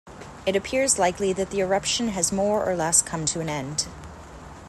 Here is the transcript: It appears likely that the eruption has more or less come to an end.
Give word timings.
It 0.47 0.55
appears 0.55 0.97
likely 0.97 1.31
that 1.33 1.51
the 1.51 1.59
eruption 1.59 2.07
has 2.07 2.31
more 2.31 2.67
or 2.67 2.75
less 2.75 3.03
come 3.03 3.23
to 3.25 3.39
an 3.39 3.49
end. 3.49 3.85